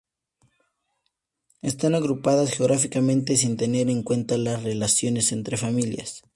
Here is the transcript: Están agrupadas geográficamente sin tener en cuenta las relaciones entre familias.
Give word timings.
Están 1.61 1.93
agrupadas 1.93 2.49
geográficamente 2.49 3.35
sin 3.35 3.55
tener 3.55 3.87
en 3.87 4.01
cuenta 4.01 4.35
las 4.39 4.63
relaciones 4.63 5.31
entre 5.31 5.57
familias. 5.57 6.23